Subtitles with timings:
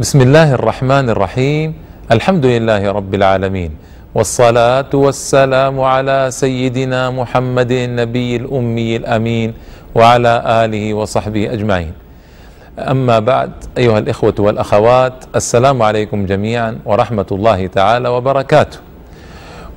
[0.00, 1.74] بسم الله الرحمن الرحيم
[2.12, 3.70] الحمد لله رب العالمين
[4.14, 9.54] والصلاة والسلام على سيدنا محمد النبي الأمي الأمين
[9.94, 11.92] وعلى آله وصحبه أجمعين
[12.78, 18.78] أما بعد أيها الإخوة والأخوات السلام عليكم جميعا ورحمة الله تعالى وبركاته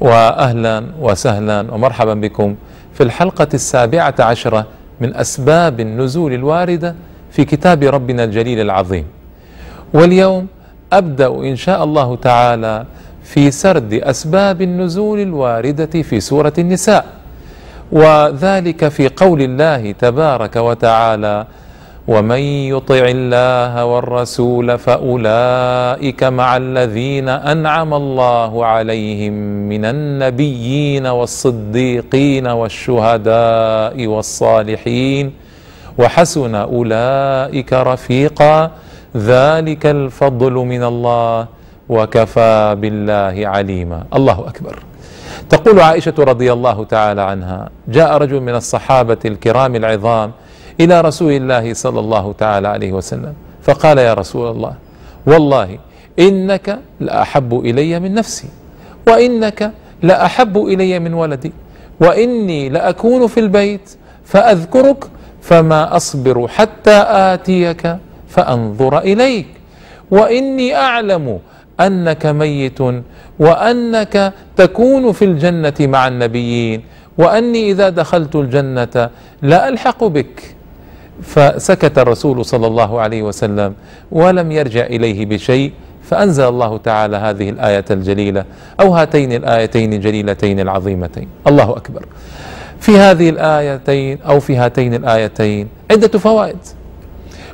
[0.00, 2.54] وأهلا وسهلا ومرحبا بكم
[2.94, 4.66] في الحلقة السابعة عشرة
[5.00, 6.94] من أسباب النزول الواردة
[7.30, 9.21] في كتاب ربنا الجليل العظيم
[9.94, 10.46] واليوم
[10.92, 12.84] أبدأ إن شاء الله تعالى
[13.24, 17.06] في سرد أسباب النزول الواردة في سورة النساء.
[17.92, 21.46] وذلك في قول الله تبارك وتعالى
[22.08, 22.38] ومن
[22.72, 29.32] يطع الله والرسول فأولئك مع الذين أنعم الله عليهم
[29.68, 35.32] من النبيين والصديقين والشهداء والصالحين
[35.98, 38.70] وحسن أولئك رفيقا
[39.16, 41.46] ذلك الفضل من الله
[41.88, 44.04] وكفى بالله عليما.
[44.14, 44.78] الله أكبر.
[45.50, 50.30] تقول عائشة رضي الله تعالى عنها جاء رجل من الصحابة الكرام العظام
[50.80, 54.74] إلى رسول الله صلى الله تعالى عليه وسلم فقال يا رسول الله
[55.26, 55.78] والله
[56.18, 58.48] إنك لأحب إلي من نفسي
[59.08, 59.70] وإنك
[60.02, 61.52] لأحب إلي من ولدي
[62.00, 65.04] وإني لأكون في البيت فأذكرك
[65.42, 67.96] فما أصبر حتى آتيك
[68.32, 69.46] فأنظر إليك.
[70.10, 71.38] وإني أعلم
[71.80, 72.80] أنك ميت
[73.38, 76.82] وأنك تكون في الجنة مع النبيين.
[77.18, 79.10] وأني إذا دخلت الجنة
[79.42, 80.54] لا الحق بك.
[81.22, 83.74] فسكت الرسول صلى الله عليه وسلم
[84.12, 85.72] ولم يرجع إليه بشيء.
[86.02, 88.44] فأنزل الله تعالى هذه الآية الجليلة
[88.80, 91.28] أو هاتين الآيتين الجليلتين العظيمتين.
[91.46, 92.04] الله أكبر.
[92.80, 96.56] في هذه الآيتين أو في هاتين الآيتين عدة فوائد.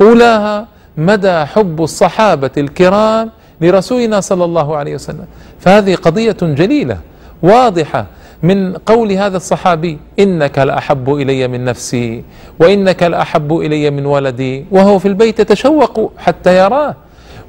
[0.00, 5.26] أولاها مدى حب الصحابة الكرام لرسولنا صلى الله عليه وسلم.
[5.60, 6.98] فهذه قضية جليلة
[7.42, 8.06] واضحة
[8.42, 12.24] من قول هذا الصحابي إنك لأحب إلي من نفسي
[12.60, 16.96] وإنك لأحب إلي من ولدي وهو في البيت يتشوق حتى يراه.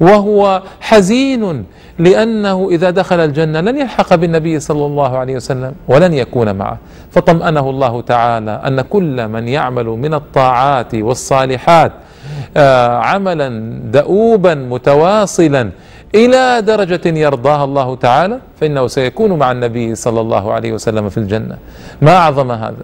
[0.04, 1.66] وهو حزين
[2.00, 6.78] لأنه إذا دخل الجنة لن يلحق بالنبي صلى الله عليه وسلم ولن يكون معه.
[7.12, 11.92] فطمأنه الله تعالى أن كل من يعمل من الطاعات والصالحات
[12.58, 13.50] آه، عملا
[13.92, 15.70] دؤوبا متواصلا
[16.16, 21.58] إلى درجة يرضاها الله تعالى فإنه سيكون مع النبي صلى الله عليه وسلم في الجنة.
[22.02, 22.84] ما أعظم هذا؟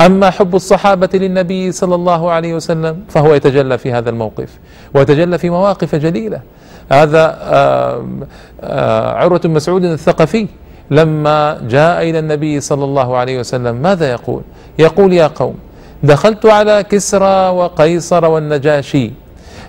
[0.00, 4.58] أما حب الصحابة للنبي صلى الله عليه وسلم فهو يتجلى في هذا الموقف
[4.94, 6.40] ويتجلى في مواقف جليلة.
[6.92, 7.38] هذا
[9.16, 10.46] عروة بن مسعود الثقفي
[10.90, 14.42] لما جاء إلى النبي صلى الله عليه وسلم ماذا يقول؟
[14.78, 15.54] يقول يا قوم
[16.02, 19.10] دخلت على كسرى وقيصر والنجاشي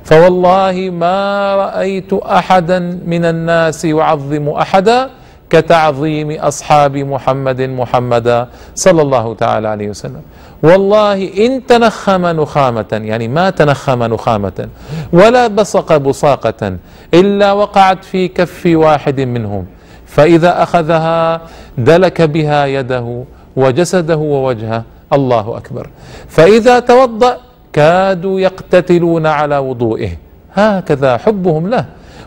[0.04, 5.10] فوالله ما رأيت أحدا من الناس يعظم أحدا
[5.50, 10.22] كتعظيم أصحاب محمد محمدا صلى الله تعالى عليه وسلم.
[10.64, 14.68] والله إن تنخم نخامة يعني ما تنخم نخامة
[15.14, 16.78] ولا بصق بصاقة
[17.14, 19.66] إلا وقعت في كف واحد منهم
[20.06, 21.42] فإذا أخذها
[21.78, 23.24] دلك بها يده
[23.56, 24.84] وجسده ووجهه
[25.14, 25.88] الله أكبر.
[26.30, 27.38] فإذا توضأ
[27.74, 30.12] كادوا يقتتلون على وضوئه.
[30.54, 31.86] هكذا حبهم له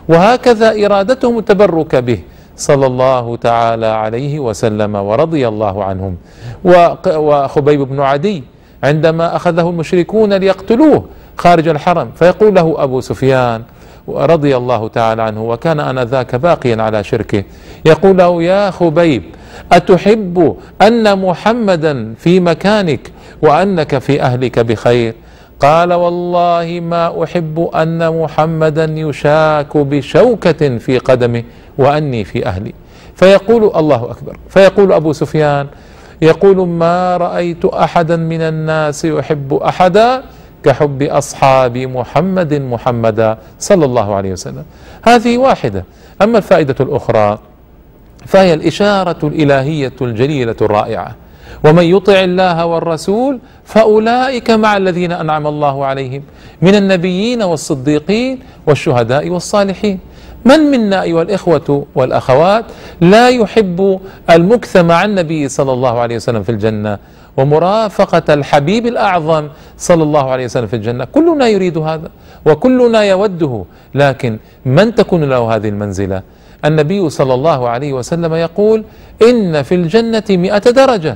[0.09, 2.19] وهكذا إرادتهم التبرك به.
[2.57, 6.17] صلى الله تعالى عليه وسلم ورضي الله عنهم.
[7.05, 8.43] وخبيب بن عدي
[8.83, 11.05] عندما أخذه المشركون ليقتلوه
[11.37, 13.61] خارج الحرم فيقول له أبو سفيان
[14.07, 17.43] رضي الله تعالى عنه وكان انذاك باقيا على شركه
[17.85, 19.23] يقول له يا خبيب
[19.71, 23.11] أتحب أن محمدا في مكانك
[23.41, 25.13] وأنك في أهلك بخير؟
[25.59, 31.43] قال والله ما أحب أن محمدا يشاك بشوكة في قدمه
[31.77, 32.73] وأني في أهلي.
[33.15, 34.37] فيقول الله أكبر.
[34.49, 35.67] فيقول أبو سفيان
[36.21, 40.23] يقول ما رأيت احدا من الناس يحب أحدا
[40.63, 44.65] كحب أصحاب محمد محمدا صلى الله عليه وسلم.
[45.01, 45.85] هذه واحدة.
[46.21, 47.39] أما الفائدة الأخرى
[48.25, 51.15] فهي الإشارة الإلهية الجليلة الرائعة.
[51.63, 56.23] ومن يطع الله والرسول فأولئك مع الذين أنعم الله عليهم
[56.61, 59.99] من النبيين والصديقين والشهداء والصالحين.
[60.45, 62.65] من منا أيها الإخوة والأخوات
[63.01, 63.99] لا يحب
[64.29, 66.97] المكث مع النبي صلى الله عليه وسلم في الجنة؟
[67.37, 69.47] ومرافقة الحبيب الأعظم
[69.77, 71.05] صلى الله عليه وسلم في الجنة.
[71.05, 72.09] كلنا يريد هذا
[72.45, 73.65] وكلنا يوده
[73.95, 76.21] لكن من تكون له هذه المنزلة؟
[76.65, 78.83] النبي صلى الله عليه وسلم يقول
[79.21, 81.15] إن في الجنة مئة درجة.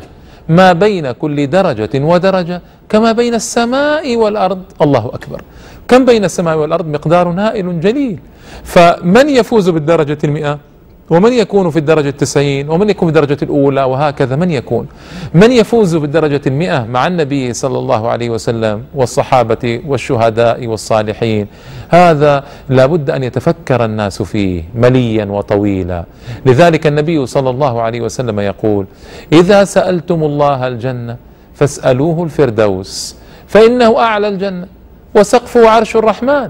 [0.50, 4.62] ما بين كل درجة ودرجة كما بين السماء والأرض.
[4.82, 5.42] الله أكبر.
[5.88, 8.20] كم بين السماء والأرض؟ مقدار هائل جليل.
[8.64, 10.60] فمن يفوز بالدرجة المئة؟
[11.10, 14.88] ومن يكون في الدرجة التسعين ومن يكون في الدرجة الأولى وهكذا من يكون؟
[15.34, 21.48] من يفوز بالدرجة المئة مع النبي صلى الله عليه وسلم والصحابة والشهداء والصالحين؟
[21.90, 26.04] هذا لابد أن يتفكر الناس فيه مليا وطويلا.
[26.46, 28.86] لذلك النبي صلى الله عليه وسلم يقول
[29.34, 31.18] إذا سألتم الله الجنة
[31.56, 33.16] فاسألوه الفردوس
[33.48, 34.68] فإنه أعلى الجنة
[35.16, 36.50] وسقفه عرش الرحمن.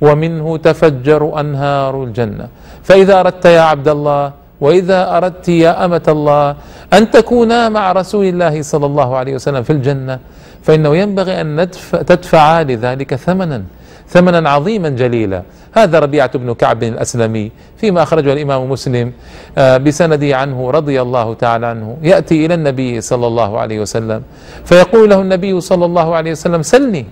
[0.00, 2.48] ومنه تفجر أنهار الجنة.
[2.82, 6.56] فإذا أردت يا عبد الله وإذا أردت يا أمة الله
[6.92, 10.18] أن تكونا مع رسول الله صلى الله عليه وسلم في الجنة
[10.62, 11.68] فإنه ينبغي أن
[12.10, 13.62] تدفعا لذلك ثمنا
[14.08, 15.42] ثمنا عظيما جليلا.
[15.72, 19.12] هذا ربيعة بن كعب الأسلمي فيما أخرجه الإمام مسلم
[19.58, 21.96] آه، بسنده عنه رضي الله تعالى عنه.
[22.02, 24.22] يأتي إلى النبي صلى الله عليه وسلم
[24.64, 27.06] فيقول له النبي صلى الله عليه وسلم سلني.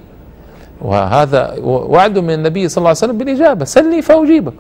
[0.82, 3.64] وهذا وعد من النبي صلى الله عليه وسلم بالإجابة.
[3.64, 4.52] سلني فأجيبك.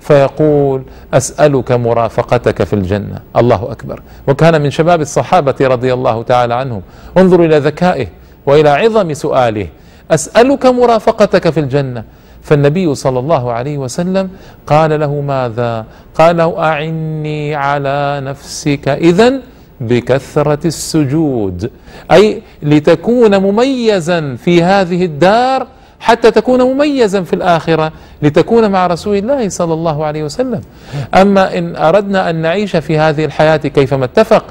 [0.00, 0.82] فيقول
[1.14, 3.18] أسألك مرافقتك في الجنة.
[3.36, 4.02] الله أكبر.
[4.28, 6.82] وكان من شباب الصحابة رضي الله تعالى عنهم
[7.18, 8.06] انظروا إلى ذكائه
[8.46, 9.66] وإلى عظم سؤاله.
[10.10, 12.04] أسألك مرافقتك في الجنة.
[12.42, 14.30] فالنبي صلى الله عليه وسلم
[14.66, 15.84] قال له ماذا؟
[16.14, 19.40] قال له أعني على نفسك إذن
[19.88, 21.70] بكثرة السجود.
[22.12, 25.66] أي لتكون مميزا في هذه الدار
[26.00, 27.92] حتى تكون مميزا في الآخرة
[28.22, 30.60] لتكون مع رسول الله صلى الله عليه وسلم.
[31.14, 34.44] أما إن أردنا أن نعيش في هذه الحياة كيفما اتفق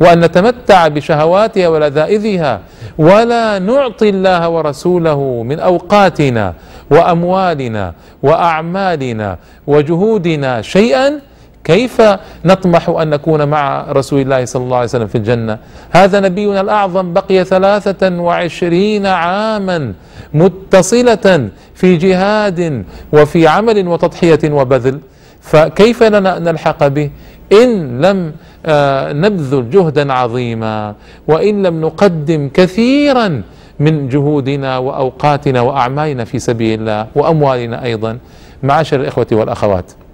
[0.00, 2.60] وأن نتمتع بشهواتها ولذائذها
[2.98, 6.54] ولا نعطي الله ورسوله من أوقاتنا
[6.90, 11.20] وأموالنا وأعمالنا وجهودنا شيئا
[11.66, 12.02] كيف
[12.44, 15.58] نطمح أن نكون مع رسول الله صلى الله عليه وسلم في الجنة؟
[15.90, 19.92] هذا نبينا الأعظم بقي ثلاثة وعشرين عاما
[20.34, 25.00] متصلة في جهاد وفي عمل وتضحية وبذل.
[25.40, 27.10] فكيف لنا نلحق به؟
[27.52, 28.32] إن لم
[28.66, 30.94] آه، نبذل جهدا عظيما
[31.28, 33.42] وإن لم نقدم كثيرا
[33.80, 38.18] من جهودنا وأوقاتنا وأعمالنا في سبيل الله وأموالنا أيضا.
[38.62, 40.05] معاشر الإخوة والأخوات.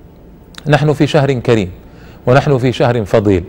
[0.66, 1.70] نحن في شهر كريم
[2.26, 3.44] ونحن في شهر فضيل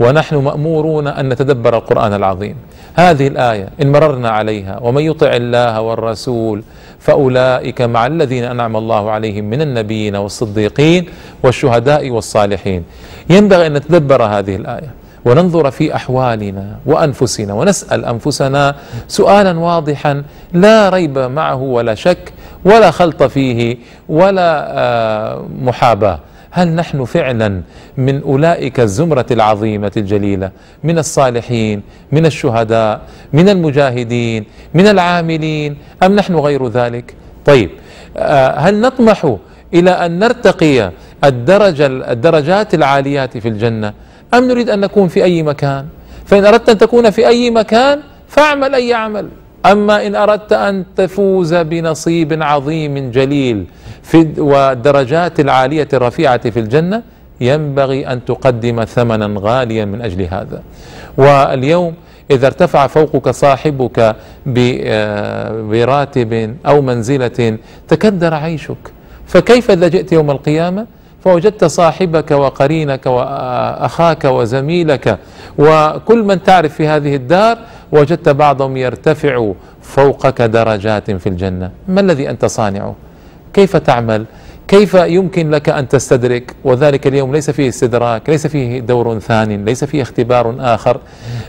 [0.00, 2.56] ونحن مأمورون أن نتدبر القرآن العظيم.
[2.94, 6.62] هذه الآية إن مررنا عليها ومن يطع الله والرسول
[6.98, 11.06] فأولئك مع الذين أنعم الله عليهم من النبيين والصديقين
[11.42, 12.84] والشهداء والصالحين.
[13.30, 14.94] ينبغي أن نتدبر هذه الآية
[15.24, 18.74] وننظر في أحوالنا وأنفسنا ونسأل أنفسنا
[19.08, 20.22] سؤالا واضحا
[20.52, 22.32] لا ريب معه ولا شك
[22.64, 23.76] ولا خلط فيه
[24.08, 26.18] ولا آه، محاباة.
[26.56, 27.62] هل نحن فعلا
[27.96, 30.50] من أولئك الزمرة العظيمة الجليلة
[30.84, 33.00] من الصالحين من الشهداء
[33.32, 37.14] من المجاهدين من العاملين أم نحن غير ذلك؟
[37.44, 37.70] طيب
[38.16, 39.36] آه، هل نطمح
[39.74, 40.90] إلى أن نرتقي
[41.24, 43.92] الدرجه الدرجات العاليات في الجنة
[44.34, 45.86] أم نريد أن نكون في أي مكان؟
[46.26, 49.28] فإن أردت أن تكون في أي مكان فاعمل أي عمل.
[49.66, 53.64] أما إن أردت أن تفوز بنصيب عظيم جليل
[54.02, 57.02] في والدرجات العالية الرفيعة في الجنة
[57.40, 60.62] ينبغي أن تقدم ثمنا غاليا من أجل هذا.
[61.16, 61.94] واليوم
[62.30, 64.16] إذا ارتفع فوقك صاحبك
[64.56, 67.58] آه، براتب أو منزلة
[67.88, 68.92] تكدر عيشك.
[69.26, 70.86] فكيف إذا جئت يوم القيامة؟
[71.24, 75.18] فوجدت صاحبك وقرينك واخاك وزميلك
[75.58, 77.58] وكل من تعرف في هذه الدار
[77.92, 81.70] وجدت بعضهم يرتفع فوقك درجات في الجنة.
[81.88, 82.94] ما الذي أنت صانعه
[83.52, 84.24] كيف تعمل؟
[84.68, 89.84] كيف يمكن لك أن تستدرك؟ وذلك اليوم ليس فيه استدراك ليس فيه دور ثان ليس
[89.84, 91.00] فيه اختبار آخر.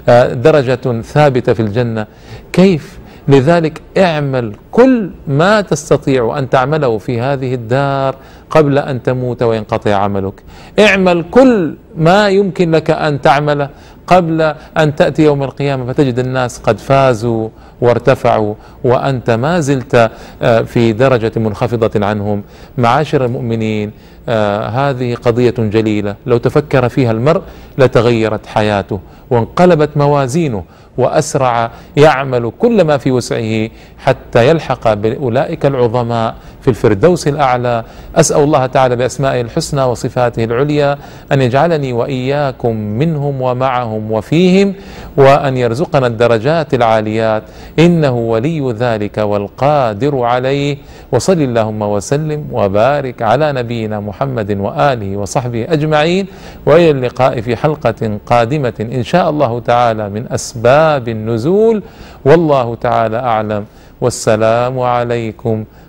[0.10, 2.08] آه، درجة ثابتة في الجنة.
[2.54, 8.16] كيف؟ لذلك اعمل كل ما تستطيع أن تعمله في هذه الدار
[8.56, 10.44] قبل أن تموت وينقطع عملك.
[10.80, 13.70] اعمل كل ما يمكن لك أن تعمله
[14.08, 14.42] قبل
[14.78, 17.50] أن تأتي يوم القيامة فتجد الناس قد فازوا
[17.82, 22.44] وارتفعوا وأنت ما زلت آه، في درجة منخفضة عنهم.
[22.78, 23.92] معاشر المؤمنين
[24.30, 26.16] آه هذه قضية جليلة.
[26.26, 27.42] لو تفكر فيها المرء
[27.78, 30.64] لتغيرت حياته وانقلبت موازينه
[30.98, 36.36] وأسرع يعمل كل ما في وسعه حتى يلحق بأولئك العظماء
[36.66, 37.84] في الفردوس الأعلى.
[38.16, 40.98] أسأل الله تعالى بأسمائه الحسنى وصفاته العليا
[41.32, 44.74] أن يجعلني وإياكم منهم ومعهم وفيهم
[45.18, 47.44] وأن يرزقنا الدرجات العاليات.
[47.80, 50.78] إنه ولي ذلك والقادر عليه.
[51.12, 56.26] وصل اللهم وسلم وبارك على نبينا محمد وآله وصحبه أجمعين.
[56.66, 61.84] وإلى اللقاء في حلقة قادمة إن شاء الله تعالى من أسباب النزول.
[62.26, 63.66] والله تعالى أعلم.
[64.02, 65.64] والسلام عليكم